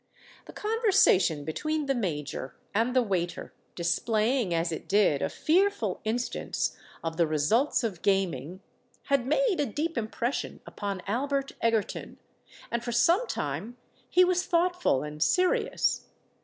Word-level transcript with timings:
The 0.45 0.51
conversation 0.53 1.45
between 1.45 1.85
the 1.85 1.93
Major 1.93 2.55
and 2.73 2.95
the 2.95 3.03
waiter, 3.03 3.53
displaying 3.75 4.51
as 4.51 4.71
it 4.71 4.87
did 4.87 5.21
a 5.21 5.29
fearful 5.29 6.01
instance 6.03 6.75
of 7.03 7.17
the 7.17 7.27
results 7.27 7.83
of 7.83 8.01
gaming, 8.01 8.61
had 9.13 9.27
made 9.27 9.59
a 9.59 9.65
deep 9.67 9.99
impression 9.99 10.59
upon 10.65 11.03
Albert 11.05 11.51
Egerton; 11.61 12.17
and 12.71 12.83
for 12.83 12.91
some 12.91 13.27
time 13.27 13.77
he 14.09 14.25
was 14.25 14.43
thoughtful 14.43 15.03
and 15.03 15.21
serious. 15.21 16.05